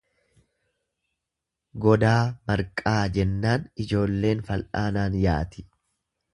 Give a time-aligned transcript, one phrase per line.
[1.83, 2.15] Godaa
[2.51, 5.71] marqaa jennaan ijoolleen fal'aanaan yaati.